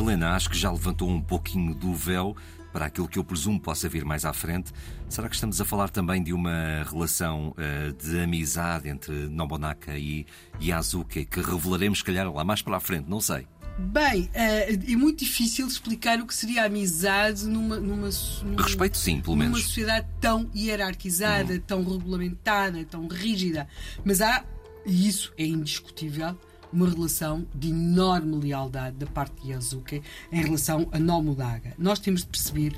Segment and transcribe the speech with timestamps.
[0.00, 2.34] Helena, acho que já levantou um pouquinho do véu
[2.72, 4.72] para aquilo que eu presumo possa vir mais à frente.
[5.10, 10.26] Será que estamos a falar também de uma relação uh, de amizade entre Nobunaka e
[10.60, 13.10] Yazuki que revelaremos, se calhar, lá mais para a frente?
[13.10, 13.46] Não sei.
[13.78, 18.08] Bem, é, é muito difícil explicar o que seria a amizade numa, numa,
[18.42, 21.60] numa respeito sim, pelo menos, numa sociedade tão hierarquizada, uhum.
[21.60, 23.68] tão regulamentada, tão rígida.
[24.04, 24.44] Mas há,
[24.86, 26.38] e isso é indiscutível,
[26.72, 31.74] uma relação de enorme lealdade da parte de Yazuki em relação a Nobunaga.
[31.78, 32.74] Nós temos de perceber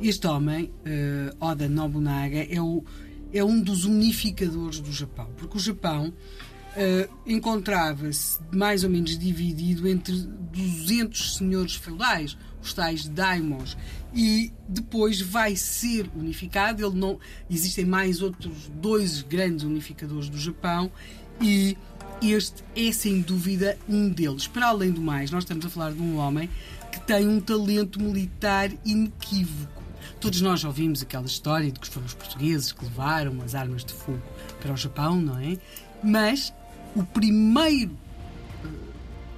[0.00, 2.84] este homem, uh, Oda Nobunaga, é, o,
[3.32, 9.88] é um dos unificadores do Japão, porque o Japão uh, encontrava-se mais ou menos dividido
[9.88, 10.12] entre
[10.52, 13.76] 200 senhores feudais, os tais daimons,
[14.14, 16.84] e depois vai ser unificado.
[16.84, 17.18] Ele não
[17.50, 20.90] existem mais outros dois grandes unificadores do Japão
[21.40, 21.76] e
[22.22, 24.46] este é sem dúvida um deles.
[24.46, 26.48] Para além do mais, nós estamos a falar de um homem
[26.90, 29.82] que tem um talento militar inequívoco.
[30.20, 33.84] Todos nós já ouvimos aquela história de que foram os portugueses que levaram as armas
[33.84, 34.22] de fogo
[34.60, 35.58] para o Japão, não é?
[36.02, 36.52] Mas
[36.94, 37.96] o primeiro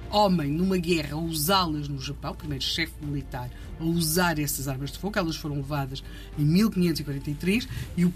[0.09, 4.97] homem numa guerra a usá-las no Japão, primeiro chefe militar a usar essas armas de
[4.97, 6.03] fogo, elas foram levadas
[6.37, 8.11] em 1543 e uh,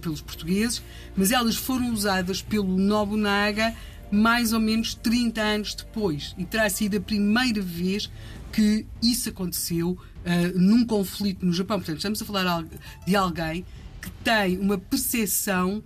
[0.00, 0.82] pelos portugueses,
[1.16, 3.74] mas elas foram usadas pelo Nobunaga
[4.10, 6.34] mais ou menos 30 anos depois.
[6.36, 8.10] E terá sido a primeira vez
[8.52, 11.78] que isso aconteceu uh, num conflito no Japão.
[11.78, 12.64] Portanto, estamos a falar
[13.06, 13.64] de alguém
[14.00, 15.82] que tem uma percepção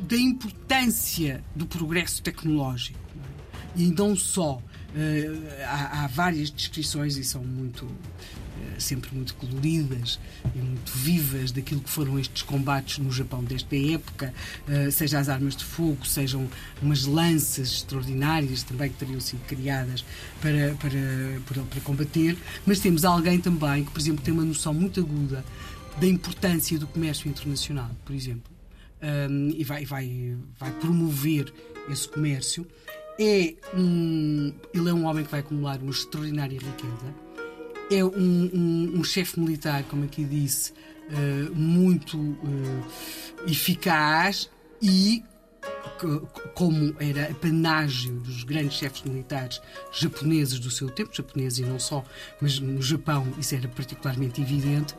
[0.00, 2.98] da importância do progresso tecnológico.
[3.76, 4.60] E não só.
[4.88, 10.18] Uh, há, há, várias descrições e são muito uh, sempre muito coloridas
[10.54, 14.32] e muito vivas daquilo que foram estes combates no Japão desta época,
[14.66, 16.48] uh, seja as armas de fogo, sejam
[16.80, 20.06] umas lanças extraordinárias também que teriam sido criadas
[20.40, 22.34] para, para, para, para combater,
[22.64, 25.44] mas temos alguém também que, por exemplo, tem uma noção muito aguda
[26.00, 28.58] da importância do comércio internacional, por exemplo
[29.54, 31.52] e vai, vai, vai promover
[31.88, 32.66] esse comércio.
[33.18, 37.14] É um, ele é um homem que vai acumular uma extraordinária riqueza.
[37.90, 42.84] É um, um, um chefe militar, como aqui disse, uh, muito uh,
[43.46, 45.24] eficaz e
[46.54, 49.60] como era panágio dos grandes chefes militares
[49.92, 52.04] japoneses do seu tempo, japoneses e não só,
[52.40, 54.94] mas no Japão isso era particularmente evidente,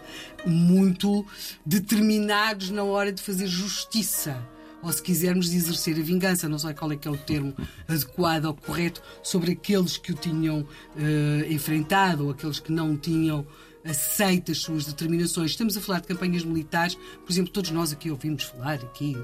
[0.46, 1.25] muito
[1.66, 4.46] determinados na hora de fazer justiça
[4.81, 7.53] ou se quisermos exercer a vingança, não sei qual é que é o termo
[7.88, 13.45] adequado ou correto, sobre aqueles que o tinham uh, enfrentado ou aqueles que não tinham
[13.84, 15.51] aceita as suas determinações.
[15.51, 19.16] Estamos a falar de campanhas militares, por exemplo, todos nós aqui ouvimos falar aqui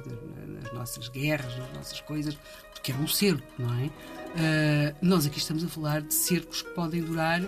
[0.47, 2.37] nas nossas guerras, nas nossas coisas,
[2.73, 3.85] porque é um cerco, não é?
[3.85, 7.41] Uh, nós aqui estamos a falar de cercos que podem durar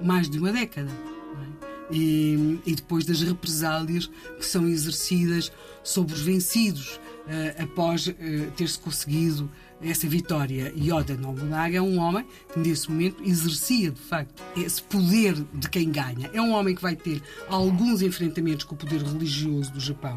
[0.00, 0.90] mais de uma década.
[0.90, 1.71] É?
[1.92, 8.12] E, e, depois das represálias que são exercidas sobre os vencidos uh, após uh,
[8.56, 9.50] ter-se conseguido
[9.82, 10.72] essa vitória.
[10.76, 15.90] Yoda Nobunaga é um homem que, nesse momento, exercia, de facto, esse poder de quem
[15.90, 16.30] ganha.
[16.32, 20.16] É um homem que vai ter alguns enfrentamentos com o poder religioso do Japão.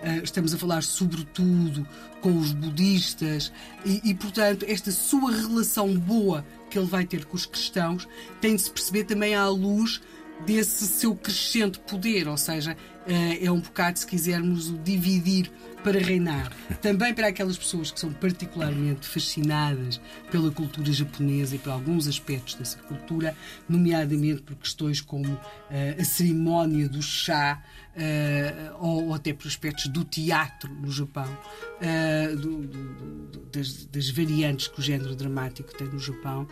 [0.00, 1.86] Uh, estamos a falar, sobretudo,
[2.20, 3.52] com os budistas
[3.84, 8.06] e, e, portanto, esta sua relação boa que ele vai ter com os cristãos
[8.40, 10.00] tem de se perceber também à luz
[10.46, 15.50] desse seu crescente poder, ou seja, eh, é um bocado, se quisermos, o dividir
[15.82, 16.52] para reinar.
[16.80, 20.00] Também para aquelas pessoas que são particularmente fascinadas
[20.30, 23.34] pela cultura japonesa e por alguns aspectos dessa cultura,
[23.68, 25.40] nomeadamente por questões como uh,
[25.98, 27.62] a cerimónia do chá
[27.96, 34.10] uh, ou, ou, até por aspectos do teatro no Japão, uh, do, do, das, das,
[34.10, 36.46] variantes que o género dramático tem no Japão.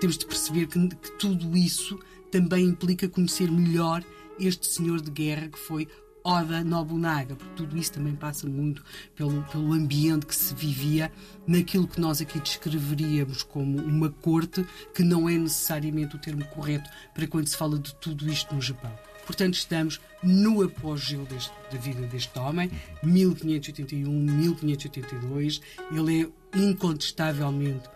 [0.00, 1.98] Temos de perceber que, que tudo isso
[2.30, 4.04] também implica conhecer melhor
[4.38, 5.88] este senhor de guerra que foi
[6.26, 8.82] Oda Nobunaga, porque tudo isso também passa muito
[9.14, 11.12] pelo, pelo ambiente que se vivia
[11.46, 14.64] naquilo que nós aqui descreveríamos como uma corte,
[14.94, 18.62] que não é necessariamente o termo correto para quando se fala de tudo isto no
[18.62, 18.90] Japão.
[19.26, 22.70] Portanto, estamos no apogeu deste, da vida deste homem,
[23.04, 25.60] 1581-1582.
[25.92, 26.28] Ele é
[26.58, 27.86] incontestavelmente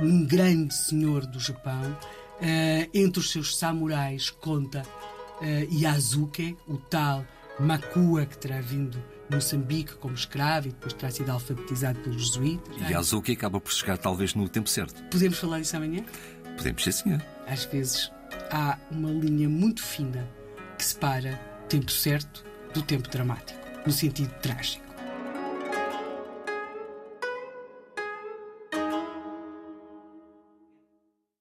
[0.00, 1.96] um grande senhor do Japão.
[2.40, 4.82] Uh, entre os seus samurais conta
[5.40, 7.24] uh, Yazuke, o tal
[7.58, 12.76] Makua, que terá vindo de Moçambique como escravo e depois terá sido alfabetizado pelos jesuítas.
[12.76, 15.02] E Yazuke acaba por chegar talvez no tempo certo.
[15.10, 16.04] Podemos falar isso amanhã?
[16.56, 17.22] Podemos, sim, senhor.
[17.46, 18.10] Às vezes
[18.50, 20.28] há uma linha muito fina
[20.76, 24.87] que separa o tempo certo do tempo dramático, no sentido trágico.